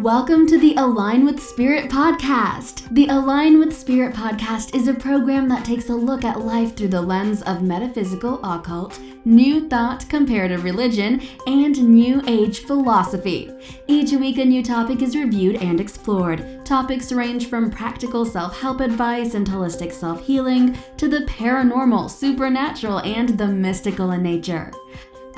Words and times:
Welcome 0.00 0.46
to 0.46 0.56
the 0.56 0.76
Align 0.76 1.26
with 1.26 1.42
Spirit 1.42 1.90
podcast. 1.90 2.88
The 2.94 3.08
Align 3.08 3.58
with 3.58 3.76
Spirit 3.76 4.14
podcast 4.14 4.74
is 4.74 4.88
a 4.88 4.94
program 4.94 5.46
that 5.50 5.62
takes 5.62 5.90
a 5.90 5.94
look 5.94 6.24
at 6.24 6.40
life 6.40 6.74
through 6.74 6.88
the 6.88 7.02
lens 7.02 7.42
of 7.42 7.62
metaphysical 7.62 8.42
occult, 8.42 8.98
new 9.26 9.68
thought, 9.68 10.08
comparative 10.08 10.64
religion, 10.64 11.20
and 11.46 11.86
new 11.86 12.22
age 12.26 12.60
philosophy. 12.60 13.52
Each 13.88 14.12
week, 14.12 14.38
a 14.38 14.44
new 14.46 14.62
topic 14.62 15.02
is 15.02 15.14
reviewed 15.14 15.56
and 15.56 15.78
explored. 15.78 16.64
Topics 16.64 17.12
range 17.12 17.50
from 17.50 17.70
practical 17.70 18.24
self 18.24 18.58
help 18.58 18.80
advice 18.80 19.34
and 19.34 19.46
holistic 19.46 19.92
self 19.92 20.24
healing 20.24 20.78
to 20.96 21.08
the 21.08 21.26
paranormal, 21.26 22.08
supernatural, 22.10 23.00
and 23.00 23.36
the 23.36 23.48
mystical 23.48 24.12
in 24.12 24.22
nature. 24.22 24.72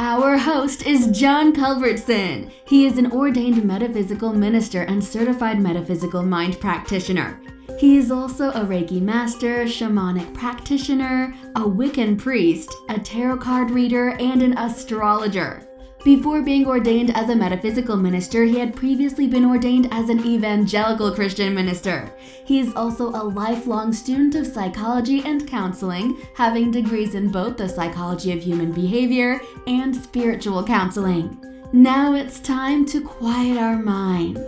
Our 0.04 0.36
host 0.36 0.84
is 0.84 1.16
John 1.16 1.52
Culbertson. 1.52 2.50
He 2.66 2.86
is 2.86 2.98
an 2.98 3.12
ordained 3.12 3.62
metaphysical 3.62 4.32
minister 4.32 4.82
and 4.82 5.02
certified 5.02 5.60
metaphysical 5.60 6.24
mind 6.24 6.58
practitioner. 6.58 7.40
He 7.78 7.98
is 7.98 8.10
also 8.10 8.50
a 8.50 8.64
Reiki 8.64 9.00
master, 9.00 9.64
shamanic 9.64 10.34
practitioner, 10.34 11.32
a 11.54 11.60
Wiccan 11.60 12.18
priest, 12.18 12.74
a 12.88 12.98
tarot 12.98 13.36
card 13.36 13.70
reader, 13.70 14.16
and 14.18 14.42
an 14.42 14.58
astrologer. 14.58 15.68
Before 16.04 16.42
being 16.42 16.66
ordained 16.66 17.16
as 17.16 17.28
a 17.28 17.36
metaphysical 17.36 17.96
minister, 17.96 18.42
he 18.42 18.58
had 18.58 18.74
previously 18.74 19.28
been 19.28 19.44
ordained 19.44 19.86
as 19.92 20.08
an 20.08 20.26
evangelical 20.26 21.14
Christian 21.14 21.54
minister. 21.54 22.12
He 22.44 22.58
is 22.58 22.74
also 22.74 23.10
a 23.10 23.22
lifelong 23.22 23.92
student 23.92 24.34
of 24.34 24.48
psychology 24.48 25.22
and 25.24 25.46
counseling, 25.46 26.20
having 26.34 26.72
degrees 26.72 27.14
in 27.14 27.30
both 27.30 27.56
the 27.56 27.68
psychology 27.68 28.32
of 28.32 28.42
human 28.42 28.72
behavior 28.72 29.40
and 29.68 29.94
spiritual 29.94 30.64
counseling. 30.64 31.38
Now 31.72 32.14
it's 32.14 32.40
time 32.40 32.84
to 32.86 33.00
quiet 33.00 33.56
our 33.56 33.76
mind 33.76 34.40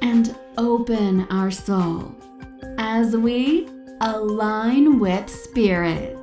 and 0.00 0.34
open 0.56 1.26
our 1.28 1.50
soul 1.50 2.14
as 2.78 3.14
we 3.14 3.68
align 4.00 4.98
with 4.98 5.28
spirit. 5.28 6.15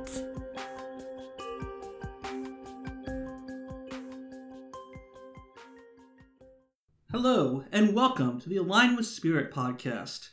Hello, 7.14 7.62
and 7.70 7.94
welcome 7.94 8.40
to 8.40 8.48
the 8.48 8.56
Align 8.56 8.96
with 8.96 9.06
Spirit 9.06 9.52
podcast. 9.52 10.30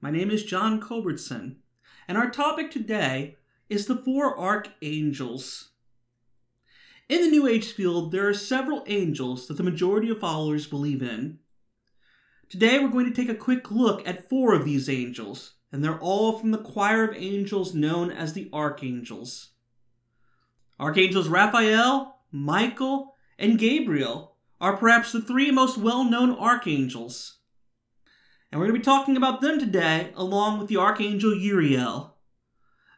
My 0.00 0.12
name 0.12 0.30
is 0.30 0.44
John 0.44 0.80
Culbertson, 0.80 1.56
and 2.06 2.16
our 2.16 2.30
topic 2.30 2.70
today 2.70 3.36
is 3.68 3.86
the 3.86 3.96
four 3.96 4.38
archangels. 4.38 5.70
In 7.08 7.22
the 7.22 7.30
New 7.30 7.48
Age 7.48 7.72
field, 7.72 8.12
there 8.12 8.28
are 8.28 8.32
several 8.32 8.84
angels 8.86 9.48
that 9.48 9.56
the 9.56 9.64
majority 9.64 10.08
of 10.08 10.20
followers 10.20 10.68
believe 10.68 11.02
in. 11.02 11.40
Today, 12.48 12.78
we're 12.78 12.90
going 12.90 13.12
to 13.12 13.22
take 13.22 13.28
a 13.28 13.34
quick 13.34 13.72
look 13.72 14.06
at 14.06 14.28
four 14.28 14.54
of 14.54 14.64
these 14.64 14.88
angels, 14.88 15.54
and 15.72 15.82
they're 15.82 15.98
all 15.98 16.38
from 16.38 16.52
the 16.52 16.58
choir 16.58 17.02
of 17.02 17.16
angels 17.16 17.74
known 17.74 18.08
as 18.12 18.34
the 18.34 18.48
archangels. 18.52 19.48
Archangels 20.78 21.26
Raphael, 21.26 22.20
Michael, 22.30 23.16
and 23.36 23.58
Gabriel 23.58 24.29
are 24.60 24.76
perhaps 24.76 25.12
the 25.12 25.20
three 25.20 25.50
most 25.50 25.78
well 25.78 26.04
known 26.04 26.30
archangels. 26.30 27.38
And 28.52 28.60
we're 28.60 28.66
going 28.66 28.80
to 28.80 28.80
be 28.80 28.84
talking 28.84 29.16
about 29.16 29.40
them 29.40 29.58
today, 29.58 30.10
along 30.14 30.58
with 30.58 30.68
the 30.68 30.76
archangel 30.76 31.34
Uriel. 31.34 32.16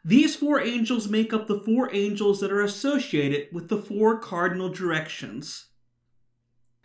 These 0.04 0.34
four 0.34 0.60
angels 0.60 1.08
make 1.08 1.32
up 1.32 1.46
the 1.46 1.60
four 1.60 1.94
angels 1.94 2.40
that 2.40 2.50
are 2.50 2.62
associated 2.62 3.48
with 3.52 3.68
the 3.68 3.76
four 3.76 4.18
cardinal 4.18 4.68
directions. 4.68 5.66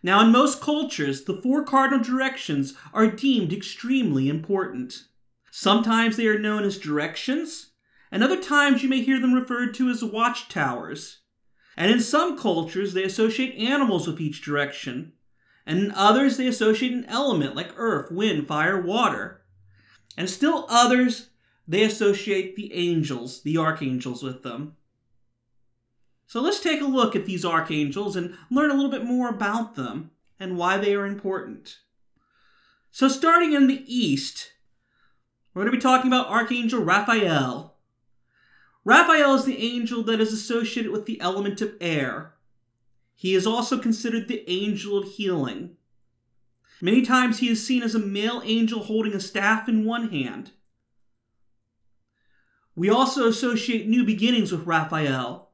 Now, 0.04 0.22
in 0.22 0.32
most 0.32 0.62
cultures, 0.62 1.24
the 1.24 1.42
four 1.42 1.64
cardinal 1.64 2.04
directions 2.04 2.76
are 2.94 3.10
deemed 3.10 3.52
extremely 3.52 4.30
important. 4.30 5.06
Sometimes 5.50 6.18
they 6.18 6.28
are 6.28 6.38
known 6.38 6.64
as 6.64 6.78
directions, 6.78 7.72
and 8.12 8.24
other 8.24 8.40
times 8.40 8.84
you 8.84 8.90
may 8.90 9.02
hear 9.02 9.20
them 9.20 9.34
referred 9.34 9.74
to 9.76 9.90
as 9.90 10.04
watchtowers. 10.04 11.22
And 11.78 11.92
in 11.92 12.00
some 12.02 12.38
cultures, 12.38 12.94
they 12.94 13.04
associate 13.04 13.56
animals 13.56 14.08
with 14.08 14.20
each 14.20 14.42
direction. 14.42 15.14
And 15.66 15.80
in 15.80 15.92
others, 15.92 16.38
they 16.38 16.48
associate 16.48 16.92
an 16.92 17.06
element 17.06 17.56
like 17.56 17.72
earth, 17.78 18.12
wind, 18.12 18.48
fire, 18.48 18.82
water. 18.82 19.44
And 20.18 20.28
still 20.28 20.66
others, 20.70 21.30
they 21.68 21.84
associate 21.84 22.56
the 22.56 22.74
angels, 22.74 23.44
the 23.44 23.58
archangels, 23.58 24.24
with 24.24 24.42
them. 24.42 24.76
So 26.26 26.42
let's 26.42 26.60
take 26.60 26.82
a 26.82 26.86
look 26.86 27.16
at 27.16 27.26
these 27.26 27.46
archangels 27.46 28.16
and 28.16 28.36
learn 28.50 28.72
a 28.72 28.74
little 28.74 28.92
bit 28.92 29.06
more 29.06 29.30
about 29.30 29.76
them 29.76 30.12
and 30.40 30.58
why 30.58 30.78
they 30.78 30.96
are 30.96 31.06
important. 31.06 31.78
So, 32.90 33.08
starting 33.08 33.54
in 33.54 33.68
the 33.68 33.84
east, 33.86 34.54
we're 35.54 35.64
going 35.64 35.72
to 35.72 35.78
be 35.78 35.82
talking 35.82 36.12
about 36.12 36.28
Archangel 36.28 36.82
Raphael. 36.82 37.77
Raphael 38.88 39.36
is 39.36 39.44
the 39.44 39.62
angel 39.62 40.02
that 40.04 40.22
is 40.22 40.32
associated 40.32 40.94
with 40.94 41.06
the 41.08 41.20
element 41.20 41.60
of 41.60 41.76
air. 41.82 42.36
He 43.16 43.36
is 43.36 43.46
also 43.46 43.78
considered 43.78 44.30
the 44.30 44.50
angel 44.50 44.98
of 44.98 45.10
healing. 45.10 45.76
Many 46.80 47.02
times 47.02 47.40
he 47.40 47.50
is 47.50 47.68
seen 47.68 47.84
as 47.84 47.96
a 47.96 48.00
male 48.00 48.42
angel 48.46 48.80
holding 48.80 49.12
a 49.14 49.20
staff 49.20 49.68
in 49.68 49.84
one 49.84 50.08
hand. 50.08 50.52
We 52.78 52.90
also 52.90 53.28
associate 53.28 53.90
new 53.90 54.06
beginnings 54.06 54.54
with 54.54 54.66
Raphael. 54.66 55.50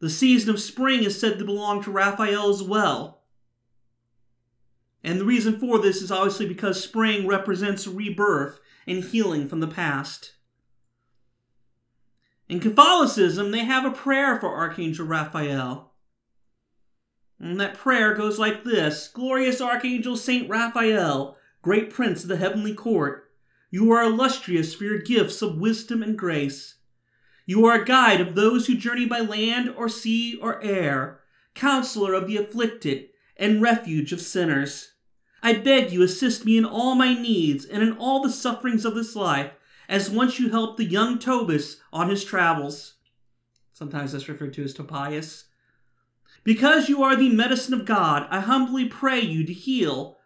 The 0.00 0.10
season 0.10 0.50
of 0.50 0.58
spring 0.58 1.04
is 1.04 1.20
said 1.20 1.38
to 1.38 1.44
belong 1.44 1.84
to 1.84 1.92
Raphael 1.92 2.50
as 2.50 2.64
well. 2.64 3.22
And 5.04 5.20
the 5.20 5.24
reason 5.24 5.60
for 5.60 5.78
this 5.78 6.02
is 6.02 6.10
obviously 6.10 6.48
because 6.48 6.82
spring 6.82 7.28
represents 7.28 7.86
rebirth 7.86 8.58
and 8.88 9.04
healing 9.04 9.48
from 9.48 9.60
the 9.60 9.68
past. 9.68 10.32
In 12.50 12.58
Catholicism, 12.58 13.52
they 13.52 13.64
have 13.64 13.84
a 13.84 13.92
prayer 13.92 14.36
for 14.40 14.52
Archangel 14.52 15.06
Raphael. 15.06 15.92
And 17.38 17.60
that 17.60 17.78
prayer 17.78 18.12
goes 18.12 18.40
like 18.40 18.64
this 18.64 19.06
Glorious 19.06 19.60
Archangel 19.60 20.16
Saint 20.16 20.48
Raphael, 20.48 21.36
great 21.62 21.90
prince 21.90 22.24
of 22.24 22.28
the 22.28 22.38
heavenly 22.38 22.74
court, 22.74 23.30
you 23.70 23.92
are 23.92 24.02
illustrious 24.02 24.74
for 24.74 24.82
your 24.82 24.98
gifts 24.98 25.42
of 25.42 25.58
wisdom 25.58 26.02
and 26.02 26.18
grace. 26.18 26.74
You 27.46 27.64
are 27.66 27.82
a 27.82 27.84
guide 27.84 28.20
of 28.20 28.34
those 28.34 28.66
who 28.66 28.76
journey 28.76 29.06
by 29.06 29.20
land 29.20 29.72
or 29.76 29.88
sea 29.88 30.36
or 30.42 30.60
air, 30.60 31.20
counselor 31.54 32.14
of 32.14 32.26
the 32.26 32.36
afflicted, 32.36 33.10
and 33.36 33.62
refuge 33.62 34.12
of 34.12 34.20
sinners. 34.20 34.94
I 35.40 35.52
beg 35.52 35.92
you 35.92 36.02
assist 36.02 36.44
me 36.44 36.58
in 36.58 36.64
all 36.64 36.96
my 36.96 37.14
needs 37.14 37.64
and 37.64 37.80
in 37.80 37.92
all 37.92 38.20
the 38.20 38.28
sufferings 38.28 38.84
of 38.84 38.96
this 38.96 39.14
life 39.14 39.52
as 39.90 40.08
once 40.08 40.38
you 40.38 40.50
helped 40.50 40.76
the 40.76 40.84
young 40.84 41.18
Tobis 41.18 41.78
on 41.92 42.08
his 42.08 42.24
travels. 42.24 42.94
Sometimes 43.72 44.12
that's 44.12 44.28
referred 44.28 44.54
to 44.54 44.62
as 44.62 44.72
Tobias. 44.72 45.46
Because 46.44 46.88
you 46.88 47.02
are 47.02 47.16
the 47.16 47.28
medicine 47.28 47.74
of 47.74 47.84
God, 47.84 48.26
I 48.30 48.38
humbly 48.38 48.86
pray 48.86 49.20
you 49.20 49.44
to 49.44 49.52
heal 49.52 50.18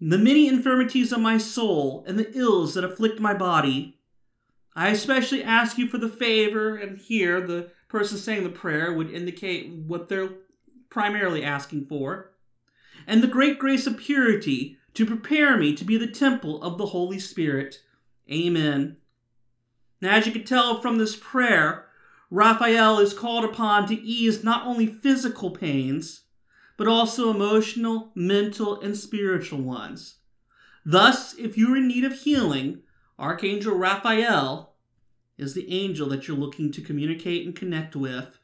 the 0.00 0.18
many 0.18 0.48
infirmities 0.48 1.12
of 1.12 1.20
my 1.20 1.38
soul 1.38 2.04
and 2.08 2.18
the 2.18 2.36
ills 2.36 2.74
that 2.74 2.84
afflict 2.84 3.20
my 3.20 3.32
body. 3.32 4.00
I 4.74 4.88
especially 4.88 5.44
ask 5.44 5.78
you 5.78 5.86
for 5.86 5.98
the 5.98 6.08
favor, 6.08 6.76
and 6.76 6.98
here 6.98 7.40
the 7.40 7.70
person 7.88 8.18
saying 8.18 8.42
the 8.42 8.50
prayer 8.50 8.92
would 8.92 9.10
indicate 9.10 9.70
what 9.70 10.08
they're 10.08 10.30
primarily 10.88 11.44
asking 11.44 11.86
for, 11.86 12.32
and 13.06 13.22
the 13.22 13.28
great 13.28 13.58
grace 13.58 13.86
of 13.86 13.98
purity 13.98 14.78
to 14.94 15.06
prepare 15.06 15.56
me 15.56 15.76
to 15.76 15.84
be 15.84 15.96
the 15.96 16.08
temple 16.08 16.60
of 16.62 16.76
the 16.76 16.86
Holy 16.86 17.20
Spirit 17.20 17.82
Amen. 18.30 18.96
Now, 20.00 20.16
as 20.16 20.26
you 20.26 20.32
can 20.32 20.44
tell 20.44 20.80
from 20.80 20.98
this 20.98 21.16
prayer, 21.16 21.86
Raphael 22.30 22.98
is 22.98 23.12
called 23.12 23.44
upon 23.44 23.86
to 23.88 24.00
ease 24.00 24.44
not 24.44 24.66
only 24.66 24.86
physical 24.86 25.50
pains, 25.50 26.22
but 26.76 26.86
also 26.88 27.30
emotional, 27.30 28.12
mental, 28.14 28.80
and 28.80 28.96
spiritual 28.96 29.60
ones. 29.60 30.16
Thus, 30.84 31.34
if 31.34 31.58
you're 31.58 31.76
in 31.76 31.88
need 31.88 32.04
of 32.04 32.20
healing, 32.20 32.82
Archangel 33.18 33.76
Raphael 33.76 34.74
is 35.36 35.54
the 35.54 35.70
angel 35.70 36.08
that 36.08 36.26
you're 36.26 36.36
looking 36.36 36.72
to 36.72 36.80
communicate 36.80 37.44
and 37.44 37.54
connect 37.54 37.94
with. 37.94 38.38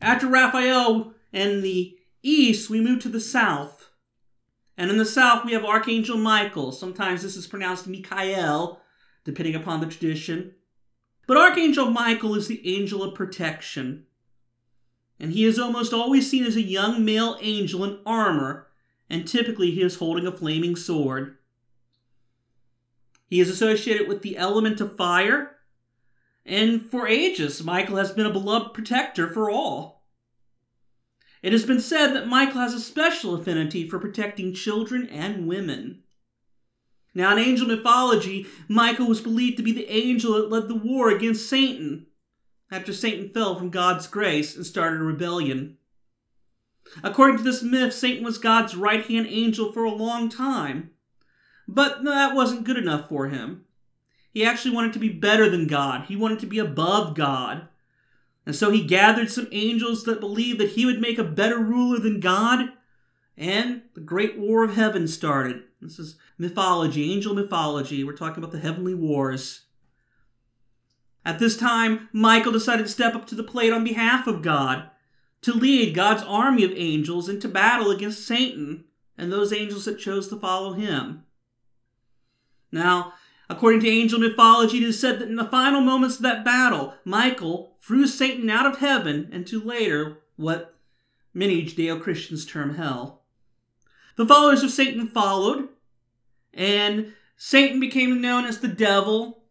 After 0.00 0.26
Raphael 0.26 1.12
and 1.32 1.62
the 1.62 1.98
east, 2.22 2.70
we 2.70 2.80
move 2.80 3.00
to 3.02 3.08
the 3.08 3.20
south. 3.20 3.75
And 4.76 4.90
in 4.90 4.98
the 4.98 5.04
south, 5.06 5.44
we 5.44 5.52
have 5.52 5.64
Archangel 5.64 6.18
Michael. 6.18 6.70
Sometimes 6.70 7.22
this 7.22 7.36
is 7.36 7.46
pronounced 7.46 7.86
Michael, 7.86 8.80
depending 9.24 9.54
upon 9.54 9.80
the 9.80 9.86
tradition. 9.86 10.54
But 11.26 11.38
Archangel 11.38 11.90
Michael 11.90 12.34
is 12.34 12.46
the 12.46 12.76
angel 12.76 13.02
of 13.02 13.14
protection. 13.14 14.04
And 15.18 15.32
he 15.32 15.44
is 15.44 15.58
almost 15.58 15.94
always 15.94 16.30
seen 16.30 16.44
as 16.44 16.56
a 16.56 16.62
young 16.62 17.04
male 17.04 17.38
angel 17.40 17.84
in 17.84 17.98
armor, 18.04 18.68
and 19.08 19.26
typically 19.26 19.70
he 19.70 19.82
is 19.82 19.96
holding 19.96 20.26
a 20.26 20.36
flaming 20.36 20.76
sword. 20.76 21.38
He 23.28 23.40
is 23.40 23.48
associated 23.48 24.06
with 24.06 24.22
the 24.22 24.36
element 24.36 24.80
of 24.80 24.96
fire, 24.96 25.56
and 26.44 26.82
for 26.82 27.08
ages, 27.08 27.64
Michael 27.64 27.96
has 27.96 28.12
been 28.12 28.26
a 28.26 28.32
beloved 28.32 28.72
protector 28.72 29.32
for 29.32 29.50
all. 29.50 29.95
It 31.46 31.52
has 31.52 31.64
been 31.64 31.78
said 31.78 32.08
that 32.08 32.26
Michael 32.26 32.60
has 32.60 32.74
a 32.74 32.80
special 32.80 33.36
affinity 33.36 33.88
for 33.88 34.00
protecting 34.00 34.52
children 34.52 35.08
and 35.08 35.46
women. 35.46 36.02
Now, 37.14 37.30
in 37.30 37.38
angel 37.38 37.68
mythology, 37.68 38.48
Michael 38.66 39.06
was 39.06 39.20
believed 39.20 39.56
to 39.58 39.62
be 39.62 39.70
the 39.70 39.88
angel 39.88 40.32
that 40.32 40.50
led 40.50 40.66
the 40.66 40.74
war 40.74 41.08
against 41.08 41.48
Satan 41.48 42.06
after 42.68 42.92
Satan 42.92 43.28
fell 43.28 43.56
from 43.56 43.70
God's 43.70 44.08
grace 44.08 44.56
and 44.56 44.66
started 44.66 45.00
a 45.00 45.04
rebellion. 45.04 45.76
According 47.04 47.36
to 47.36 47.44
this 47.44 47.62
myth, 47.62 47.92
Satan 47.92 48.24
was 48.24 48.38
God's 48.38 48.74
right 48.74 49.06
hand 49.06 49.28
angel 49.28 49.70
for 49.70 49.84
a 49.84 49.94
long 49.94 50.28
time. 50.28 50.90
But 51.68 52.02
that 52.02 52.34
wasn't 52.34 52.64
good 52.64 52.76
enough 52.76 53.08
for 53.08 53.28
him. 53.28 53.66
He 54.32 54.44
actually 54.44 54.74
wanted 54.74 54.94
to 54.94 54.98
be 54.98 55.10
better 55.10 55.48
than 55.48 55.68
God, 55.68 56.06
he 56.06 56.16
wanted 56.16 56.40
to 56.40 56.46
be 56.46 56.58
above 56.58 57.14
God. 57.14 57.68
And 58.46 58.54
so 58.54 58.70
he 58.70 58.84
gathered 58.84 59.30
some 59.30 59.48
angels 59.50 60.04
that 60.04 60.20
believed 60.20 60.60
that 60.60 60.70
he 60.70 60.86
would 60.86 61.00
make 61.00 61.18
a 61.18 61.24
better 61.24 61.58
ruler 61.58 61.98
than 61.98 62.20
God, 62.20 62.70
and 63.36 63.82
the 63.94 64.00
great 64.00 64.38
war 64.38 64.64
of 64.64 64.76
heaven 64.76 65.08
started. 65.08 65.64
This 65.82 65.98
is 65.98 66.16
mythology, 66.38 67.12
angel 67.12 67.34
mythology. 67.34 68.04
We're 68.04 68.16
talking 68.16 68.42
about 68.42 68.52
the 68.52 68.60
heavenly 68.60 68.94
wars. 68.94 69.62
At 71.24 71.40
this 71.40 71.56
time, 71.56 72.08
Michael 72.12 72.52
decided 72.52 72.84
to 72.84 72.92
step 72.92 73.16
up 73.16 73.26
to 73.26 73.34
the 73.34 73.42
plate 73.42 73.72
on 73.72 73.82
behalf 73.82 74.28
of 74.28 74.42
God, 74.42 74.90
to 75.42 75.52
lead 75.52 75.94
God's 75.94 76.22
army 76.22 76.62
of 76.62 76.72
angels 76.76 77.28
into 77.28 77.48
battle 77.48 77.90
against 77.90 78.24
Satan 78.24 78.84
and 79.18 79.32
those 79.32 79.52
angels 79.52 79.84
that 79.86 79.98
chose 79.98 80.28
to 80.28 80.38
follow 80.38 80.74
him. 80.74 81.24
Now, 82.70 83.14
according 83.48 83.80
to 83.80 83.88
angel 83.88 84.18
mythology, 84.18 84.78
it 84.78 84.82
is 84.82 85.00
said 85.00 85.18
that 85.18 85.28
in 85.28 85.36
the 85.36 85.44
final 85.44 85.80
moments 85.80 86.16
of 86.16 86.22
that 86.22 86.44
battle, 86.44 86.94
Michael 87.04 87.76
threw 87.80 88.06
Satan 88.06 88.50
out 88.50 88.66
of 88.66 88.78
heaven 88.78 89.28
into 89.32 89.62
later 89.62 90.18
what 90.36 90.74
many 91.32 91.64
Judeo 91.64 92.00
Christians 92.00 92.44
term 92.44 92.74
hell. 92.74 93.22
The 94.16 94.26
followers 94.26 94.62
of 94.62 94.70
Satan 94.70 95.06
followed, 95.08 95.68
and 96.54 97.12
Satan 97.36 97.78
became 97.78 98.20
known 98.20 98.44
as 98.44 98.60
the 98.60 98.68
devil 98.68 99.42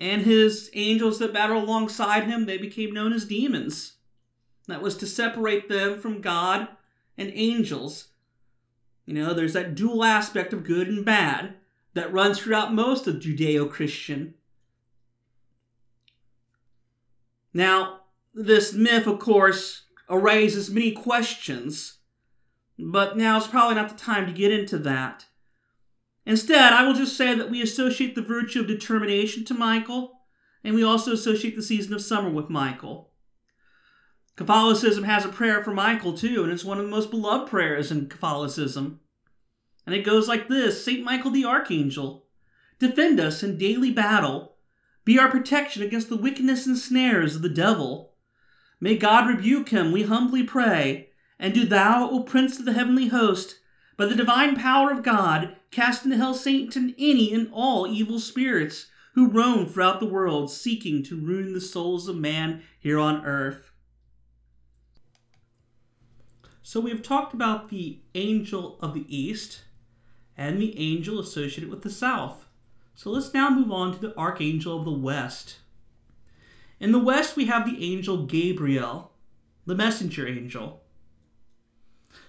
and 0.00 0.22
his 0.22 0.70
angels 0.74 1.18
that 1.18 1.32
battled 1.32 1.64
alongside 1.64 2.24
him, 2.24 2.46
they 2.46 2.58
became 2.58 2.92
known 2.92 3.12
as 3.12 3.24
demons. 3.24 3.94
That 4.68 4.82
was 4.82 4.96
to 4.98 5.06
separate 5.06 5.68
them 5.68 5.98
from 5.98 6.20
God 6.20 6.68
and 7.18 7.30
angels. 7.34 8.08
You 9.04 9.14
know, 9.14 9.34
there's 9.34 9.54
that 9.54 9.74
dual 9.74 10.04
aspect 10.04 10.52
of 10.52 10.64
good 10.64 10.88
and 10.88 11.04
bad 11.04 11.54
that 11.94 12.12
runs 12.12 12.38
throughout 12.38 12.74
most 12.74 13.06
of 13.06 13.16
Judeo 13.16 13.70
Christian. 13.70 14.34
Now, 17.54 18.00
this 18.34 18.72
myth, 18.72 19.06
of 19.06 19.18
course, 19.18 19.82
raises 20.08 20.70
many 20.70 20.92
questions, 20.92 21.98
but 22.78 23.16
now 23.16 23.36
is 23.36 23.46
probably 23.46 23.74
not 23.74 23.90
the 23.90 23.96
time 23.96 24.26
to 24.26 24.32
get 24.32 24.52
into 24.52 24.78
that. 24.78 25.26
Instead, 26.24 26.72
I 26.72 26.86
will 26.86 26.94
just 26.94 27.16
say 27.16 27.34
that 27.34 27.50
we 27.50 27.60
associate 27.60 28.14
the 28.14 28.22
virtue 28.22 28.60
of 28.60 28.66
determination 28.68 29.44
to 29.46 29.54
Michael, 29.54 30.20
and 30.64 30.74
we 30.74 30.84
also 30.84 31.12
associate 31.12 31.56
the 31.56 31.62
season 31.62 31.92
of 31.92 32.00
summer 32.00 32.30
with 32.30 32.48
Michael. 32.48 33.10
Catholicism 34.36 35.04
has 35.04 35.24
a 35.24 35.28
prayer 35.28 35.62
for 35.62 35.74
Michael, 35.74 36.16
too, 36.16 36.42
and 36.42 36.52
it's 36.52 36.64
one 36.64 36.78
of 36.78 36.84
the 36.84 36.90
most 36.90 37.10
beloved 37.10 37.50
prayers 37.50 37.90
in 37.90 38.08
Catholicism. 38.08 39.00
And 39.86 39.94
it 39.94 40.04
goes 40.04 40.28
like 40.28 40.48
this 40.48 40.84
St. 40.84 41.02
Michael 41.02 41.30
the 41.30 41.44
Archangel, 41.44 42.26
defend 42.78 43.20
us 43.20 43.42
in 43.42 43.58
daily 43.58 43.90
battle, 43.90 44.56
be 45.04 45.18
our 45.18 45.30
protection 45.30 45.82
against 45.82 46.08
the 46.08 46.16
wickedness 46.16 46.66
and 46.66 46.78
snares 46.78 47.36
of 47.36 47.42
the 47.42 47.48
devil. 47.48 48.14
May 48.80 48.96
God 48.96 49.28
rebuke 49.28 49.70
him, 49.70 49.92
we 49.92 50.04
humbly 50.04 50.42
pray, 50.42 51.10
and 51.38 51.52
do 51.52 51.64
thou, 51.64 52.08
O 52.08 52.22
Prince 52.22 52.58
of 52.58 52.64
the 52.64 52.72
heavenly 52.72 53.08
host, 53.08 53.58
by 53.96 54.06
the 54.06 54.14
divine 54.14 54.56
power 54.56 54.90
of 54.90 55.02
God, 55.02 55.56
cast 55.70 56.04
into 56.04 56.16
hell 56.16 56.34
Satan 56.34 56.94
any 56.98 57.32
and 57.32 57.48
all 57.52 57.86
evil 57.86 58.20
spirits 58.20 58.86
who 59.14 59.28
roam 59.28 59.66
throughout 59.66 60.00
the 60.00 60.06
world 60.06 60.50
seeking 60.50 61.02
to 61.04 61.20
ruin 61.20 61.52
the 61.52 61.60
souls 61.60 62.08
of 62.08 62.16
man 62.16 62.62
here 62.80 62.98
on 62.98 63.24
earth. 63.24 63.70
So 66.62 66.80
we 66.80 66.90
have 66.90 67.02
talked 67.02 67.34
about 67.34 67.68
the 67.68 68.00
angel 68.14 68.78
of 68.80 68.94
the 68.94 69.04
east 69.14 69.62
and 70.36 70.60
the 70.60 70.78
angel 70.78 71.18
associated 71.18 71.70
with 71.70 71.82
the 71.82 71.90
south. 71.90 72.46
So 72.94 73.10
let's 73.10 73.32
now 73.32 73.50
move 73.50 73.72
on 73.72 73.92
to 73.92 73.98
the 73.98 74.16
archangel 74.16 74.78
of 74.78 74.84
the 74.84 74.90
west. 74.90 75.56
In 76.80 76.92
the 76.92 76.98
west, 76.98 77.36
we 77.36 77.46
have 77.46 77.64
the 77.64 77.92
angel 77.92 78.26
Gabriel, 78.26 79.12
the 79.66 79.74
messenger 79.74 80.26
angel. 80.26 80.82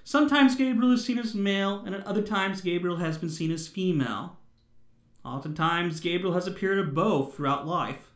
Sometimes 0.04 0.56
Gabriel 0.56 0.94
is 0.94 1.04
seen 1.04 1.18
as 1.18 1.34
male, 1.34 1.84
and 1.86 1.96
at 1.96 2.06
other 2.06 2.22
times 2.22 2.62
Gabriel 2.62 2.98
has 2.98 3.18
been 3.18 3.30
seen 3.30 3.52
as 3.52 3.68
female. 3.68 4.38
Oftentimes, 5.26 6.00
Gabriel 6.00 6.34
has 6.34 6.48
appeared 6.48 6.80
as 6.80 6.94
both 6.94 7.36
throughout 7.36 7.66
life. 7.66 8.12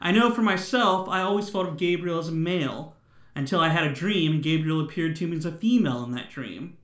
I 0.00 0.12
know 0.12 0.32
for 0.32 0.42
myself, 0.42 1.08
I 1.08 1.20
always 1.20 1.50
thought 1.50 1.68
of 1.68 1.76
Gabriel 1.76 2.18
as 2.18 2.28
a 2.28 2.32
male 2.32 2.96
until 3.34 3.60
I 3.60 3.68
had 3.68 3.84
a 3.84 3.94
dream 3.94 4.32
and 4.32 4.42
Gabriel 4.42 4.80
appeared 4.80 5.16
to 5.16 5.26
me 5.26 5.36
as 5.36 5.44
a 5.44 5.52
female 5.52 6.04
in 6.04 6.12
that 6.12 6.30
dream. 6.30 6.76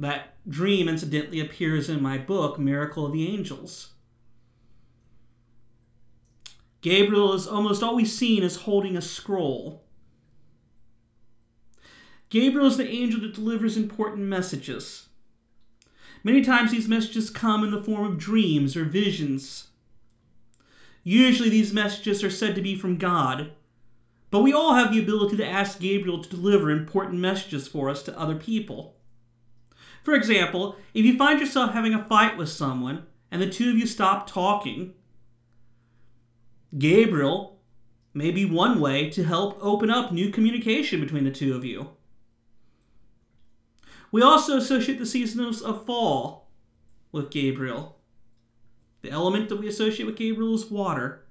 That 0.00 0.32
dream, 0.48 0.88
incidentally, 0.88 1.40
appears 1.40 1.90
in 1.90 2.02
my 2.02 2.16
book, 2.16 2.58
Miracle 2.58 3.04
of 3.04 3.12
the 3.12 3.28
Angels. 3.28 3.90
Gabriel 6.80 7.34
is 7.34 7.46
almost 7.46 7.82
always 7.82 8.16
seen 8.16 8.42
as 8.42 8.56
holding 8.56 8.96
a 8.96 9.02
scroll. 9.02 9.84
Gabriel 12.30 12.66
is 12.66 12.78
the 12.78 12.88
angel 12.88 13.20
that 13.20 13.34
delivers 13.34 13.76
important 13.76 14.22
messages. 14.22 15.08
Many 16.24 16.40
times 16.40 16.70
these 16.70 16.88
messages 16.88 17.28
come 17.28 17.62
in 17.62 17.70
the 17.70 17.82
form 17.82 18.06
of 18.06 18.18
dreams 18.18 18.78
or 18.78 18.84
visions. 18.84 19.66
Usually 21.04 21.50
these 21.50 21.74
messages 21.74 22.24
are 22.24 22.30
said 22.30 22.54
to 22.54 22.62
be 22.62 22.74
from 22.74 22.96
God, 22.96 23.52
but 24.30 24.40
we 24.40 24.54
all 24.54 24.72
have 24.76 24.94
the 24.94 25.02
ability 25.02 25.36
to 25.36 25.46
ask 25.46 25.78
Gabriel 25.78 26.22
to 26.22 26.30
deliver 26.30 26.70
important 26.70 27.20
messages 27.20 27.68
for 27.68 27.90
us 27.90 28.02
to 28.04 28.18
other 28.18 28.36
people. 28.36 28.96
For 30.02 30.14
example, 30.14 30.76
if 30.94 31.04
you 31.04 31.16
find 31.16 31.40
yourself 31.40 31.72
having 31.72 31.94
a 31.94 32.04
fight 32.04 32.36
with 32.36 32.48
someone 32.48 33.06
and 33.30 33.40
the 33.40 33.50
two 33.50 33.70
of 33.70 33.76
you 33.76 33.86
stop 33.86 34.26
talking, 34.26 34.94
Gabriel 36.76 37.58
may 38.14 38.30
be 38.30 38.44
one 38.44 38.80
way 38.80 39.10
to 39.10 39.24
help 39.24 39.58
open 39.60 39.90
up 39.90 40.12
new 40.12 40.30
communication 40.30 41.00
between 41.00 41.24
the 41.24 41.30
two 41.30 41.54
of 41.54 41.64
you. 41.64 41.90
We 44.12 44.22
also 44.22 44.56
associate 44.56 44.98
the 44.98 45.06
seasons 45.06 45.62
of 45.62 45.86
fall 45.86 46.50
with 47.12 47.30
Gabriel. 47.30 47.98
The 49.02 49.10
element 49.10 49.48
that 49.48 49.60
we 49.60 49.68
associate 49.68 50.06
with 50.06 50.16
Gabriel 50.16 50.54
is 50.54 50.70
water. 50.70 51.24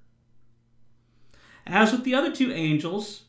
As 1.67 1.91
with 1.91 2.03
the 2.03 2.15
other 2.15 2.33
two 2.33 2.51
angels, 2.51 3.23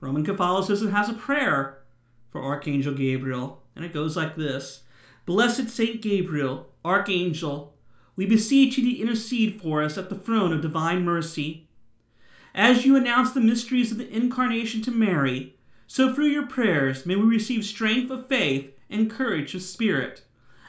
Roman 0.00 0.24
Catholicism 0.24 0.92
has 0.92 1.08
a 1.08 1.14
prayer 1.14 1.82
for 2.30 2.42
Archangel 2.42 2.94
Gabriel, 2.94 3.63
and 3.74 3.84
it 3.84 3.92
goes 3.92 4.16
like 4.16 4.36
this 4.36 4.82
Blessed 5.26 5.70
Saint 5.70 6.02
Gabriel, 6.02 6.68
Archangel, 6.84 7.74
we 8.16 8.26
beseech 8.26 8.78
you 8.78 8.84
to 8.84 9.00
intercede 9.00 9.60
for 9.60 9.82
us 9.82 9.98
at 9.98 10.08
the 10.08 10.18
throne 10.18 10.52
of 10.52 10.60
divine 10.60 11.04
mercy. 11.04 11.68
As 12.54 12.84
you 12.84 12.94
announce 12.94 13.32
the 13.32 13.40
mysteries 13.40 13.90
of 13.90 13.98
the 13.98 14.14
Incarnation 14.14 14.82
to 14.82 14.90
Mary, 14.90 15.56
so 15.86 16.14
through 16.14 16.26
your 16.26 16.46
prayers 16.46 17.04
may 17.04 17.16
we 17.16 17.24
receive 17.24 17.64
strength 17.64 18.10
of 18.10 18.28
faith 18.28 18.70
and 18.88 19.10
courage 19.10 19.54
of 19.54 19.62
spirit, 19.62 20.22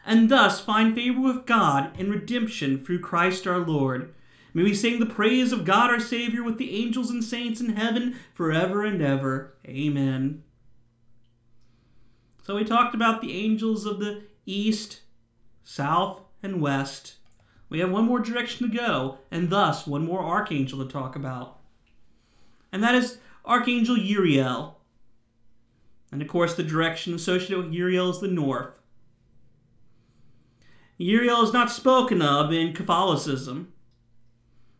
and 0.05 0.29
thus 0.29 0.61
find 0.61 0.95
favor 0.95 1.19
with 1.19 1.45
God 1.45 1.91
and 1.99 2.09
redemption 2.09 2.83
through 2.83 2.99
Christ 3.01 3.45
our 3.45 3.59
Lord. 3.59 4.13
May 4.53 4.63
we 4.63 4.73
sing 4.73 4.99
the 4.99 5.05
praise 5.05 5.51
of 5.51 5.65
God 5.65 5.89
our 5.89 5.99
Savior 5.99 6.43
with 6.43 6.57
the 6.57 6.75
angels 6.75 7.11
and 7.11 7.23
saints 7.23 7.59
in 7.59 7.75
heaven 7.75 8.15
forever 8.33 8.83
and 8.83 9.01
ever. 9.01 9.53
Amen. 9.67 10.44
So 12.45 12.55
we 12.55 12.63
talked 12.63 12.93
about 12.93 13.21
the 13.21 13.33
angels 13.33 13.87
of 13.87 13.97
the 13.99 14.21
east, 14.45 15.01
south, 15.63 16.21
and 16.43 16.61
west. 16.61 17.15
We 17.69 17.79
have 17.79 17.89
one 17.89 18.05
more 18.05 18.19
direction 18.19 18.69
to 18.69 18.77
go, 18.77 19.17
and 19.31 19.49
thus 19.49 19.87
one 19.87 20.05
more 20.05 20.23
archangel 20.23 20.85
to 20.85 20.91
talk 20.91 21.15
about. 21.15 21.57
And 22.71 22.83
that 22.83 22.93
is 22.93 23.17
Archangel 23.45 23.97
Uriel. 23.97 24.79
And 26.11 26.21
of 26.21 26.27
course, 26.27 26.53
the 26.53 26.61
direction 26.61 27.15
associated 27.15 27.65
with 27.65 27.73
Uriel 27.73 28.11
is 28.11 28.19
the 28.19 28.27
north. 28.27 28.75
Uriel 30.99 31.41
is 31.41 31.51
not 31.51 31.71
spoken 31.71 32.21
of 32.21 32.53
in 32.53 32.73
Catholicism. 32.73 33.73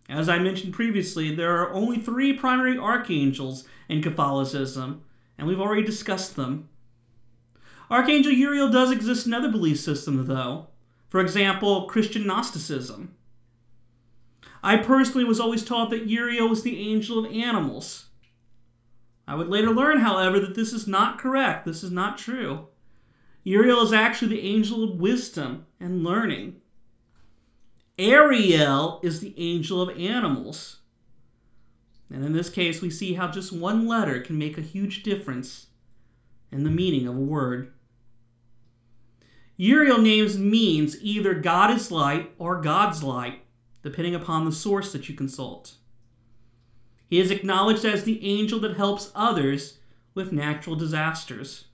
As 0.08 0.30
I 0.30 0.38
mentioned 0.38 0.76
previously, 0.76 1.34
there 1.34 1.58
are 1.58 1.74
only 1.74 1.98
three 1.98 2.32
primary 2.32 2.78
archangels 2.78 3.68
in 3.90 4.04
Catholicism, 4.04 5.04
and 5.36 5.48
we've 5.48 5.60
already 5.60 5.84
discussed 5.84 6.36
them. 6.36 6.70
Archangel 7.90 8.32
Uriel 8.32 8.70
does 8.70 8.92
exist 8.92 9.28
in 9.28 9.34
other 9.34 9.52
belief 9.52 9.80
systems, 9.80 10.28
though. 10.28 10.68
For 11.10 11.20
example, 11.20 11.86
Christian 11.86 12.26
Gnosticism. 12.26 13.16
I 14.64 14.78
personally 14.78 15.24
was 15.24 15.40
always 15.40 15.64
taught 15.64 15.92
that 15.92 16.08
Uriel 16.08 16.50
was 16.50 16.64
the 16.64 16.80
angel 16.80 17.24
of 17.24 17.32
animals. 17.32 18.08
I 19.28 19.36
would 19.36 19.48
later 19.48 19.70
learn, 19.72 20.00
however, 20.00 20.40
that 20.40 20.56
this 20.56 20.74
is 20.74 20.88
not 20.88 21.20
correct. 21.20 21.66
This 21.66 21.84
is 21.84 21.92
not 21.92 22.18
true. 22.18 22.68
Uriel 23.44 23.82
is 23.82 23.94
actually 23.94 24.36
the 24.36 24.48
angel 24.48 24.84
of 24.84 25.00
wisdom 25.00 25.68
and 25.80 26.04
learning. 26.04 26.62
Ariel 28.00 29.00
is 29.04 29.20
the 29.20 29.36
angel 29.38 29.82
of 29.82 29.98
animals. 29.98 30.78
And 32.12 32.26
in 32.26 32.34
this 32.34 32.50
case, 32.50 32.82
we 32.82 32.90
see 32.90 33.14
how 33.14 33.28
just 33.28 33.54
one 33.54 33.88
letter 33.88 34.20
can 34.20 34.38
make 34.38 34.58
a 34.58 34.62
huge 34.62 35.04
difference 35.04 35.68
in 36.52 36.64
the 36.64 36.70
meaning 36.70 37.08
of 37.08 37.16
a 37.16 37.20
word. 37.20 37.72
Uriel 39.58 40.00
names 40.00 40.38
means 40.38 41.02
either 41.02 41.34
God 41.34 41.72
is 41.72 41.92
light 41.92 42.32
or 42.38 42.62
God's 42.62 43.04
light, 43.04 43.42
depending 43.84 44.16
upon 44.16 44.46
the 44.46 44.52
source 44.52 44.92
that 44.92 45.08
you 45.08 45.16
consult. 45.16 45.76
He 47.08 47.20
is 47.20 47.32
acknowledged 47.32 47.86
as 47.86 48.04
the 48.04 48.26
angel 48.26 48.60
that 48.60 48.76
helps 48.76 49.12
others 49.16 49.78
with 50.14 50.32
natural 50.32 50.76
disasters. 50.76 51.66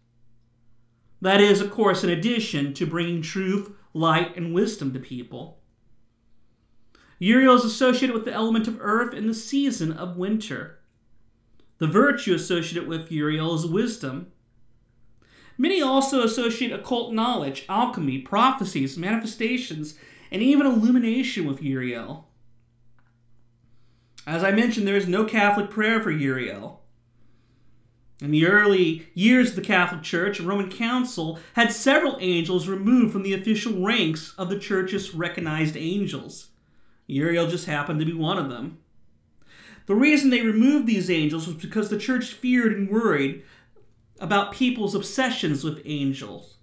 That 1.22 1.42
is, 1.42 1.62
of 1.62 1.72
course, 1.72 2.04
in 2.04 2.10
addition 2.10 2.74
to 2.76 2.86
bringing 2.86 3.22
truth, 3.22 3.72
light, 3.94 4.36
and 4.36 4.54
wisdom 4.54 4.94
to 4.94 5.00
people. 5.00 5.60
Uriel 7.20 7.56
is 7.56 7.64
associated 7.64 8.16
with 8.16 8.26
the 8.26 8.34
element 8.34 8.68
of 8.68 8.80
earth 8.82 9.14
in 9.14 9.28
the 9.28 9.34
season 9.34 9.92
of 9.92 10.18
winter. 10.18 10.80
The 11.78 11.88
virtue 11.88 12.34
associated 12.34 12.88
with 12.88 13.12
Uriel 13.12 13.54
is 13.56 13.66
wisdom. 13.66 14.32
Many 15.58 15.82
also 15.82 16.24
associate 16.24 16.72
occult 16.72 17.14
knowledge, 17.14 17.66
alchemy, 17.70 18.20
prophecies, 18.20 18.98
manifestations, 18.98 19.96
and 20.32 20.42
even 20.42 20.66
illumination 20.66 21.46
with 21.46 21.62
Uriel. 21.62 22.28
As 24.26 24.44
I 24.44 24.52
mentioned, 24.52 24.88
there 24.88 24.96
is 24.96 25.08
no 25.08 25.26
Catholic 25.26 25.70
prayer 25.70 26.02
for 26.02 26.12
Uriel. 26.12 26.82
In 28.22 28.30
the 28.30 28.46
early 28.46 29.08
years 29.16 29.50
of 29.50 29.56
the 29.56 29.62
Catholic 29.64 30.04
Church, 30.04 30.40
a 30.40 30.44
Roman 30.44 30.70
Council 30.70 31.40
had 31.54 31.74
several 31.74 32.18
angels 32.20 32.68
removed 32.68 33.12
from 33.12 33.24
the 33.24 33.34
official 33.34 33.84
ranks 33.84 34.36
of 34.38 34.48
the 34.50 34.60
Church's 34.60 35.16
recognized 35.16 35.76
angels. 35.76 36.50
Uriel 37.08 37.48
just 37.48 37.66
happened 37.66 38.00
to 38.00 38.06
be 38.06 38.14
one 38.14 38.38
of 38.38 38.50
them. 38.50 38.78
The 39.88 39.96
reason 39.96 40.30
they 40.30 40.42
removed 40.42 40.86
these 40.86 41.10
angels 41.10 41.48
was 41.48 41.56
because 41.56 41.90
the 41.90 41.98
church 41.98 42.34
feared 42.34 42.74
and 42.74 42.90
worried 42.90 43.44
about 44.22 44.54
people's 44.54 44.96
obsessions 44.96 45.64
with 45.64 45.82
angels. 45.84 46.56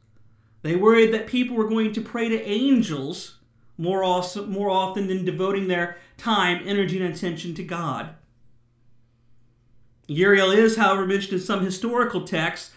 They 0.63 0.77
worried 0.77 1.13
that 1.13 1.27
people 1.27 1.57
were 1.57 1.69
going 1.69 1.93
to 1.93 2.01
pray 2.01 2.29
to 2.29 2.43
angels 2.43 3.39
more, 3.77 4.03
more 4.47 4.71
often 4.71 5.09
than 5.09 5.25
devoting 5.25 5.69
their 5.69 5.99
time, 6.17 6.63
energy, 6.65 7.01
and 7.03 7.15
attention 7.15 7.55
to 7.55 7.63
God. 7.63 8.15
Uriel 10.07 10.51
is, 10.51 10.77
however, 10.77 11.07
mentioned 11.07 11.35
in 11.35 11.41
some 11.41 11.65
historical 11.65 12.23
texts, 12.25 12.73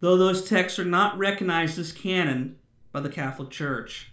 though 0.00 0.16
those 0.16 0.48
texts 0.48 0.78
are 0.78 0.84
not 0.84 1.18
recognized 1.18 1.78
as 1.78 1.92
canon 1.92 2.56
by 2.90 3.00
the 3.00 3.10
Catholic 3.10 3.50
Church. 3.50 4.12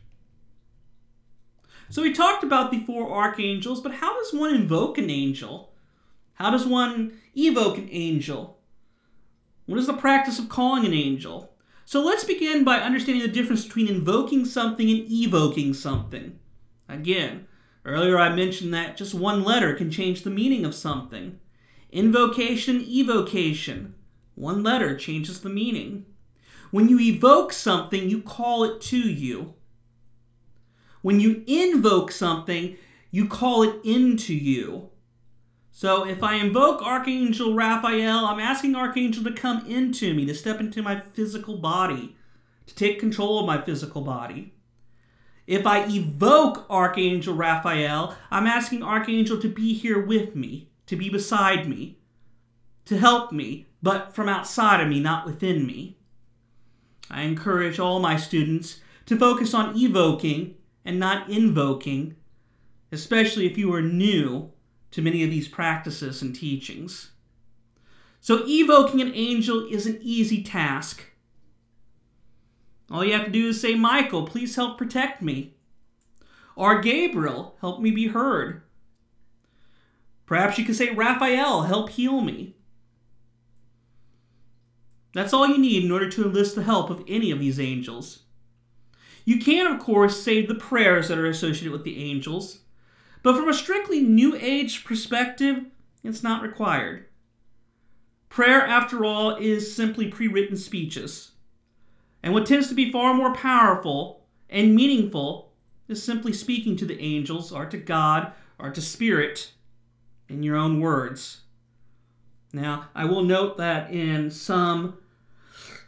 So 1.90 2.02
we 2.02 2.14
talked 2.14 2.44
about 2.44 2.72
the 2.72 2.84
four 2.86 3.12
archangels, 3.12 3.82
but 3.82 3.96
how 3.96 4.18
does 4.18 4.34
one 4.34 4.54
invoke 4.54 4.98
an 4.98 5.10
angel? 5.10 5.74
How 6.36 6.50
does 6.50 6.66
one 6.66 7.20
evoke 7.36 7.78
an 7.78 7.90
angel? 7.92 8.61
What 9.72 9.80
is 9.80 9.88
the 9.88 9.94
practice 9.94 10.38
of 10.38 10.50
calling 10.50 10.86
an 10.86 10.94
angel? 10.94 11.54
So 11.86 12.04
let's 12.04 12.26
begin 12.26 12.66
by 12.66 12.82
understanding 12.82 13.22
the 13.22 13.32
difference 13.32 13.64
between 13.64 13.88
invoking 13.88 14.44
something 14.44 14.90
and 14.90 15.10
evoking 15.10 15.74
something. 15.74 16.38
Again, 16.90 17.48
earlier 17.86 18.20
I 18.20 18.36
mentioned 18.36 18.74
that 18.74 18.98
just 18.98 19.14
one 19.14 19.46
letter 19.46 19.74
can 19.74 19.90
change 19.90 20.24
the 20.24 20.30
meaning 20.30 20.66
of 20.66 20.76
something. 20.76 21.40
Invocation, 21.90 22.82
evocation. 22.82 23.96
One 24.36 24.62
letter 24.62 24.98
changes 24.98 25.40
the 25.40 25.48
meaning. 25.48 26.06
When 26.72 26.90
you 26.90 27.00
evoke 27.00 27.54
something, 27.54 28.10
you 28.10 28.22
call 28.22 28.66
it 28.66 28.82
to 28.82 28.98
you. 28.98 29.54
When 31.02 31.22
you 31.22 31.46
invoke 31.48 32.12
something, 32.12 32.76
you 33.10 33.26
call 33.26 33.64
it 33.64 33.76
into 33.86 34.34
you. 34.34 34.90
So 35.72 36.06
if 36.06 36.22
I 36.22 36.36
invoke 36.36 36.82
Archangel 36.82 37.56
Raphael, 37.56 38.26
I'm 38.26 38.40
asking 38.40 38.76
Archangel 38.76 39.24
to 39.24 39.32
come 39.32 39.66
into 39.66 40.14
me, 40.14 40.26
to 40.26 40.36
step 40.36 40.60
into 40.60 40.84
my 40.84 41.00
physical 41.00 41.58
body, 41.58 42.16
to 42.68 42.76
take 42.76 43.00
control 43.00 43.40
of 43.40 43.46
my 43.46 43.62
physical 43.62 44.02
body. 44.02 44.54
If 45.48 45.66
I 45.66 45.88
evoke 45.88 46.66
Archangel 46.70 47.34
Raphael, 47.34 48.16
I'm 48.30 48.48
asking 48.48 48.84
Archangel 48.84 49.40
to 49.40 49.50
be 49.50 49.74
here 49.74 50.00
with 50.00 50.36
me, 50.36 50.70
to 50.88 50.96
be 50.96 51.10
beside 51.10 51.68
me, 51.68 51.98
to 52.86 52.98
help 52.98 53.32
me, 53.32 53.68
but 53.82 54.14
from 54.14 54.30
outside 54.30 54.82
of 54.82 54.90
me, 54.90 55.00
not 55.00 55.26
within 55.26 55.66
me. 55.66 55.98
I 57.10 57.24
encourage 57.24 57.80
all 57.80 58.00
my 58.00 58.18
students 58.18 58.82
to 59.06 59.18
focus 59.18 59.54
on 59.54 59.78
evoking 59.78 60.56
and 60.86 61.00
not 61.00 61.30
invoking, 61.30 62.16
especially 62.92 63.46
if 63.46 63.58
you 63.58 63.74
are 63.74 63.82
new 63.82 64.52
to 64.92 65.02
many 65.02 65.24
of 65.24 65.30
these 65.30 65.48
practices 65.48 66.22
and 66.22 66.36
teachings. 66.36 67.12
So, 68.20 68.44
evoking 68.48 69.02
an 69.02 69.14
angel 69.16 69.68
is 69.72 69.88
an 69.88 70.00
easy 70.02 70.44
task. 70.44 71.04
All 72.92 73.04
you 73.04 73.14
have 73.14 73.26
to 73.26 73.32
do 73.32 73.48
is 73.48 73.62
say, 73.62 73.74
Michael, 73.74 74.28
please 74.28 74.56
help 74.56 74.78
protect 74.78 75.22
me. 75.22 75.56
Or 76.56 76.82
Gabriel, 76.82 77.56
help 77.62 77.80
me 77.80 77.90
be 77.90 78.08
heard. 78.08 78.62
Perhaps 80.26 80.58
you 80.58 80.66
could 80.66 80.76
say, 80.76 80.94
Raphael, 80.94 81.64
help 81.64 81.90
heal 81.90 82.22
me. 82.22 82.56
That's 85.14 85.34
all 85.34 85.48
you 85.48 85.58
need 85.58 85.84
in 85.84 85.92
order 85.92 86.10
to 86.10 86.26
enlist 86.26 86.56
the 86.56 86.64
help 86.64 86.90
of 86.90 87.04
any 87.08 87.32
of 87.32 87.40
these 87.40 87.60
angels. 87.60 88.24
You 89.26 89.40
can, 89.40 89.68
of 89.68 89.80
course, 89.80 90.22
say 90.22 90.46
the 90.46 90.56
prayers 90.56 91.08
that 91.08 91.18
are 91.18 91.26
associated 91.26 91.72
with 91.72 91.84
the 91.84 92.02
angels, 92.02 92.60
but 93.24 93.36
from 93.36 93.50
a 93.50 93.54
strictly 93.54 94.02
New 94.02 94.36
Age 94.40 94.84
perspective, 94.84 95.66
it's 96.04 96.24
not 96.24 96.42
required. 96.42 97.06
Prayer, 98.30 98.66
after 98.66 99.04
all, 99.04 99.36
is 99.36 99.76
simply 99.76 100.08
pre 100.08 100.28
written 100.28 100.58
speeches. 100.58 101.32
And 102.24 102.34
what 102.34 102.46
tends 102.46 102.70
to 102.70 102.76
be 102.76 102.92
far 102.92 103.14
more 103.14 103.34
powerful 103.34 104.26
and 104.50 104.76
meaningful 104.76 105.52
is 105.88 106.02
simply 106.02 106.34
speaking 106.34 106.76
to 106.78 106.86
the 106.86 107.00
angels 107.02 107.52
or 107.52 107.66
to 107.66 107.78
God 107.78 108.32
or 108.58 108.70
to 108.70 108.82
Spirit 108.82 109.52
in 110.30 110.44
your 110.44 110.56
own 110.56 110.80
words. 110.80 111.42
Now, 112.54 112.90
I 112.96 113.06
will 113.06 113.24
note 113.24 113.58
that 113.58 113.92
in 113.92 114.32
some 114.32 114.98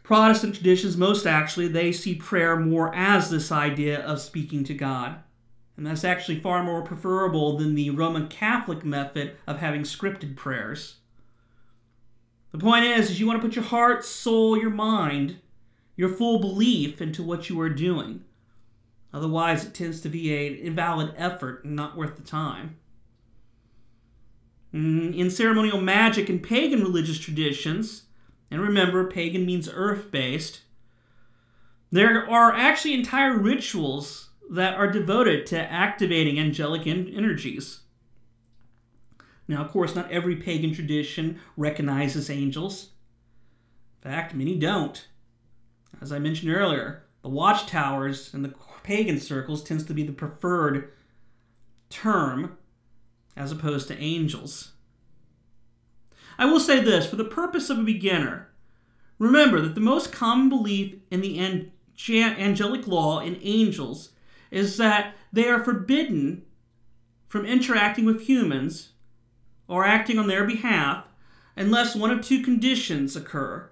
Protestant 0.03 0.55
traditions, 0.55 0.97
most 0.97 1.25
actually, 1.25 1.69
they 1.69 1.93
see 1.93 2.15
prayer 2.15 2.57
more 2.57 2.93
as 2.93 3.29
this 3.29 3.51
idea 3.51 4.01
of 4.01 4.19
speaking 4.19 4.65
to 4.65 4.73
God. 4.73 5.23
And 5.75 5.87
that's 5.87 6.03
actually 6.03 6.39
far 6.39 6.63
more 6.63 6.83
preferable 6.83 7.57
than 7.57 7.75
the 7.75 7.89
Roman 7.89 8.27
Catholic 8.27 8.85
method 8.85 9.35
of 9.47 9.57
having 9.57 9.81
scripted 9.81 10.35
prayers. 10.35 10.97
The 12.51 12.59
point 12.59 12.85
is, 12.85 13.09
is 13.09 13.19
you 13.19 13.25
want 13.25 13.41
to 13.41 13.47
put 13.47 13.55
your 13.55 13.65
heart, 13.65 14.05
soul, 14.05 14.55
your 14.55 14.69
mind, 14.69 15.37
your 15.95 16.09
full 16.09 16.39
belief 16.39 17.01
into 17.01 17.23
what 17.23 17.49
you 17.49 17.59
are 17.59 17.69
doing. 17.69 18.23
Otherwise, 19.11 19.65
it 19.65 19.73
tends 19.73 20.01
to 20.01 20.09
be 20.09 20.47
an 20.47 20.55
invalid 20.55 21.13
effort 21.17 21.63
and 21.63 21.75
not 21.75 21.97
worth 21.97 22.15
the 22.15 22.23
time. 22.23 22.77
Mm, 24.73 25.15
in 25.17 25.29
ceremonial 25.29 25.81
magic 25.81 26.29
and 26.29 26.41
pagan 26.41 26.81
religious 26.81 27.19
traditions, 27.19 28.03
and 28.49 28.61
remember, 28.61 29.09
pagan 29.09 29.45
means 29.45 29.69
earth 29.71 30.11
based. 30.11 30.61
There 31.91 32.27
are 32.29 32.53
actually 32.53 32.95
entire 32.95 33.37
rituals 33.37 34.29
that 34.53 34.75
are 34.75 34.87
devoted 34.87 35.47
to 35.47 35.59
activating 35.59 36.39
angelic 36.39 36.85
energies. 36.85 37.79
Now, 39.47 39.63
of 39.63 39.71
course, 39.71 39.95
not 39.95 40.11
every 40.11 40.35
pagan 40.35 40.73
tradition 40.73 41.39
recognizes 41.57 42.29
angels. 42.29 42.91
In 44.03 44.11
fact, 44.11 44.35
many 44.35 44.55
don't. 44.55 45.07
As 45.99 46.11
I 46.11 46.19
mentioned 46.19 46.53
earlier, 46.53 47.03
the 47.23 47.29
watchtowers 47.29 48.31
in 48.33 48.43
the 48.43 48.53
pagan 48.83 49.19
circles 49.19 49.63
tends 49.63 49.83
to 49.85 49.93
be 49.93 50.03
the 50.03 50.13
preferred 50.13 50.91
term 51.89 52.57
as 53.35 53.51
opposed 53.51 53.87
to 53.87 53.99
angels. 53.99 54.73
I 56.37 56.45
will 56.45 56.59
say 56.59 56.79
this 56.79 57.07
for 57.07 57.15
the 57.15 57.25
purpose 57.25 57.71
of 57.71 57.79
a 57.79 57.83
beginner, 57.83 58.49
remember 59.17 59.61
that 59.61 59.73
the 59.73 59.81
most 59.81 60.11
common 60.11 60.49
belief 60.49 60.95
in 61.09 61.21
the 61.21 61.39
angelic 62.09 62.87
law 62.87 63.19
in 63.19 63.39
angels 63.41 64.09
is 64.53 64.77
that 64.77 65.15
they 65.33 65.47
are 65.49 65.63
forbidden 65.63 66.45
from 67.27 67.43
interacting 67.43 68.05
with 68.05 68.21
humans 68.21 68.89
or 69.67 69.83
acting 69.83 70.19
on 70.19 70.27
their 70.27 70.45
behalf 70.45 71.05
unless 71.55 71.95
one 71.95 72.11
of 72.11 72.21
two 72.21 72.43
conditions 72.43 73.15
occur. 73.15 73.67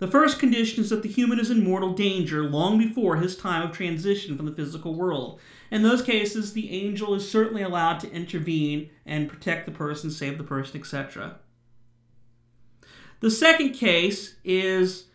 The 0.00 0.06
first 0.06 0.38
condition 0.38 0.84
is 0.84 0.90
that 0.90 1.02
the 1.02 1.08
human 1.08 1.40
is 1.40 1.50
in 1.50 1.64
mortal 1.64 1.94
danger 1.94 2.44
long 2.44 2.76
before 2.76 3.16
his 3.16 3.36
time 3.36 3.62
of 3.62 3.74
transition 3.74 4.36
from 4.36 4.44
the 4.44 4.52
physical 4.52 4.94
world. 4.94 5.40
In 5.70 5.82
those 5.82 6.02
cases, 6.02 6.52
the 6.52 6.70
angel 6.70 7.14
is 7.14 7.28
certainly 7.28 7.62
allowed 7.62 7.98
to 8.00 8.12
intervene 8.12 8.90
and 9.06 9.30
protect 9.30 9.64
the 9.64 9.72
person, 9.72 10.10
save 10.10 10.36
the 10.36 10.44
person, 10.44 10.78
etc. 10.78 11.38
The 13.20 13.30
second 13.30 13.72
case 13.72 14.36
is 14.44 15.06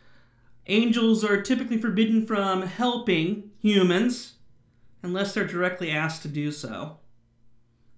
angels 0.66 1.24
are 1.24 1.42
typically 1.42 1.78
forbidden 1.78 2.26
from 2.26 2.64
helping 2.64 3.52
humans 3.60 4.34
unless 5.04 5.34
they're 5.34 5.46
directly 5.46 5.92
asked 5.92 6.24
to 6.24 6.28
do 6.28 6.52
so. 6.52 6.98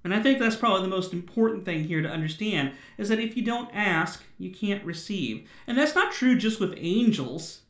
And 0.03 0.13
I 0.13 0.21
think 0.21 0.37
that's 0.37 0.55
probably 0.55 0.83
the 0.83 0.95
most 0.95 1.13
important 1.13 1.65
thing 1.65 1.85
here 1.85 2.01
to 2.01 2.09
understand 2.09 2.73
is 2.97 3.09
that 3.09 3.19
if 3.19 3.35
you 3.35 3.43
don't 3.43 3.73
ask, 3.73 4.23
you 4.37 4.51
can't 4.51 4.83
receive. 4.85 5.49
And 5.65 5.77
that's 5.77 5.95
not 5.95 6.11
true 6.11 6.37
just 6.37 6.59
with 6.59 6.75
angels, 6.77 7.61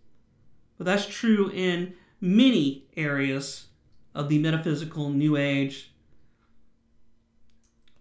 but 0.78 0.86
that's 0.86 1.06
true 1.06 1.50
in 1.54 1.94
many 2.20 2.88
areas 2.98 3.68
of 4.14 4.28
the 4.28 4.40
metaphysical 4.40 5.10
New 5.10 5.38
Age 5.38 5.94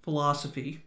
philosophy. 0.03 0.85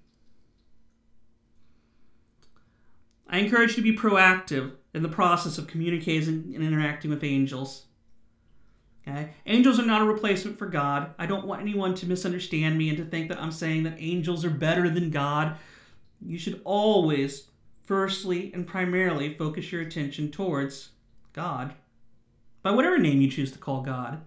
I 3.29 3.39
encourage 3.39 3.71
you 3.71 3.75
to 3.77 3.81
be 3.81 3.97
proactive 3.97 4.73
in 4.93 5.03
the 5.03 5.09
process 5.09 5.57
of 5.57 5.67
communicating 5.67 6.53
and 6.53 6.63
interacting 6.63 7.11
with 7.11 7.23
angels. 7.23 7.86
Okay? 9.07 9.29
Angels 9.45 9.79
are 9.79 9.85
not 9.85 10.01
a 10.01 10.05
replacement 10.05 10.57
for 10.57 10.65
God. 10.65 11.11
I 11.17 11.25
don't 11.25 11.45
want 11.45 11.61
anyone 11.61 11.95
to 11.95 12.05
misunderstand 12.05 12.77
me 12.77 12.89
and 12.89 12.97
to 12.97 13.05
think 13.05 13.29
that 13.29 13.39
I'm 13.39 13.51
saying 13.51 13.83
that 13.83 13.95
angels 13.99 14.43
are 14.43 14.49
better 14.49 14.89
than 14.89 15.11
God. 15.11 15.57
You 16.21 16.37
should 16.37 16.61
always, 16.63 17.47
firstly 17.85 18.51
and 18.53 18.67
primarily, 18.67 19.33
focus 19.33 19.71
your 19.71 19.81
attention 19.81 20.31
towards 20.31 20.89
God, 21.33 21.73
by 22.63 22.71
whatever 22.71 22.97
name 22.97 23.21
you 23.21 23.29
choose 23.29 23.51
to 23.51 23.59
call 23.59 23.81
God. 23.81 24.21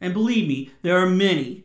And 0.00 0.14
believe 0.14 0.48
me, 0.48 0.70
there 0.82 0.98
are 0.98 1.08
many. 1.08 1.64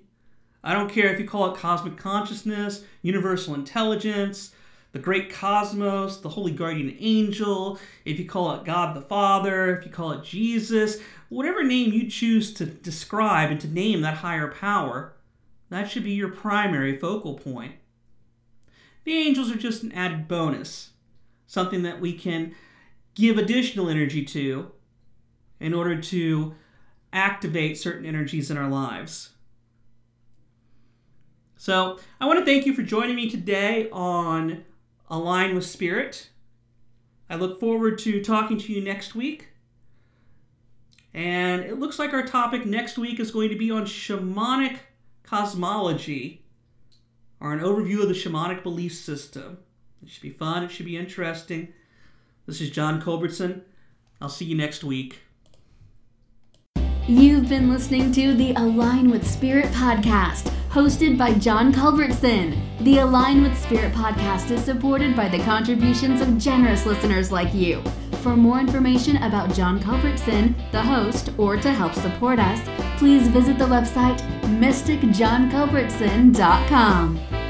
I 0.63 0.73
don't 0.73 0.91
care 0.91 1.13
if 1.13 1.19
you 1.19 1.27
call 1.27 1.53
it 1.53 1.59
cosmic 1.59 1.97
consciousness, 1.97 2.83
universal 3.01 3.55
intelligence, 3.55 4.53
the 4.91 4.99
great 4.99 5.31
cosmos, 5.31 6.17
the 6.17 6.29
holy 6.29 6.51
guardian 6.51 6.95
angel, 6.99 7.79
if 8.05 8.19
you 8.19 8.25
call 8.25 8.53
it 8.53 8.63
God 8.63 8.95
the 8.95 9.01
Father, 9.01 9.75
if 9.75 9.85
you 9.85 9.91
call 9.91 10.11
it 10.11 10.23
Jesus, 10.23 10.99
whatever 11.33 11.63
name 11.63 11.91
you 11.91 12.09
choose 12.09 12.53
to 12.53 12.65
describe 12.65 13.49
and 13.49 13.59
to 13.61 13.67
name 13.67 14.01
that 14.01 14.17
higher 14.17 14.47
power, 14.47 15.13
that 15.69 15.89
should 15.89 16.03
be 16.03 16.11
your 16.11 16.29
primary 16.29 16.97
focal 16.97 17.33
point. 17.35 17.73
The 19.03 19.17
angels 19.17 19.51
are 19.51 19.57
just 19.57 19.83
an 19.83 19.91
added 19.91 20.27
bonus, 20.27 20.91
something 21.47 21.83
that 21.83 21.99
we 21.99 22.13
can 22.13 22.55
give 23.15 23.37
additional 23.37 23.89
energy 23.89 24.23
to 24.25 24.71
in 25.59 25.73
order 25.73 25.99
to 25.99 26.55
activate 27.11 27.77
certain 27.77 28.05
energies 28.05 28.49
in 28.49 28.57
our 28.57 28.69
lives. 28.69 29.31
So, 31.57 31.99
I 32.19 32.25
want 32.25 32.39
to 32.39 32.45
thank 32.45 32.65
you 32.65 32.73
for 32.73 32.81
joining 32.81 33.15
me 33.15 33.29
today 33.29 33.89
on 33.91 34.65
Align 35.09 35.55
with 35.55 35.65
Spirit. 35.65 36.29
I 37.29 37.35
look 37.35 37.59
forward 37.59 37.97
to 37.99 38.21
talking 38.21 38.57
to 38.57 38.73
you 38.73 38.81
next 38.81 39.15
week. 39.15 39.52
And 41.13 41.61
it 41.61 41.79
looks 41.79 41.99
like 41.99 42.13
our 42.13 42.25
topic 42.25 42.65
next 42.65 42.97
week 42.97 43.19
is 43.19 43.31
going 43.31 43.49
to 43.49 43.57
be 43.57 43.69
on 43.69 43.85
shamanic 43.85 44.77
cosmology, 45.23 46.43
or 47.39 47.53
an 47.53 47.59
overview 47.59 48.01
of 48.01 48.07
the 48.07 48.13
shamanic 48.13 48.63
belief 48.63 48.93
system. 48.93 49.59
It 50.01 50.09
should 50.09 50.23
be 50.23 50.31
fun, 50.31 50.63
it 50.63 50.71
should 50.71 50.85
be 50.85 50.97
interesting. 50.97 51.73
This 52.45 52.61
is 52.61 52.71
John 52.71 53.01
Culbertson. 53.01 53.61
I'll 54.19 54.29
see 54.29 54.45
you 54.45 54.55
next 54.55 54.83
week. 54.83 55.21
You've 57.07 57.49
been 57.49 57.69
listening 57.69 58.11
to 58.13 58.33
the 58.33 58.53
Align 58.53 59.11
with 59.11 59.27
Spirit 59.29 59.65
podcast, 59.67 60.49
hosted 60.69 61.17
by 61.17 61.33
John 61.33 61.73
Culbertson. 61.73 62.57
The 62.79 62.99
Align 62.99 63.43
with 63.43 63.57
Spirit 63.61 63.93
podcast 63.93 64.51
is 64.51 64.63
supported 64.63 65.15
by 65.15 65.27
the 65.27 65.43
contributions 65.43 66.21
of 66.21 66.37
generous 66.37 66.85
listeners 66.85 67.31
like 67.31 67.53
you. 67.53 67.83
For 68.23 68.35
more 68.37 68.61
information 68.61 69.17
about 69.17 69.53
John 69.53 69.81
Culbertson, 69.81 70.55
the 70.71 70.81
host, 70.81 71.31
or 71.37 71.57
to 71.57 71.73
help 71.73 71.93
support 71.93 72.39
us, 72.39 72.61
please 72.97 73.27
visit 73.27 73.57
the 73.57 73.65
website 73.65 74.21
mysticjohnculbertson.com. 74.61 77.42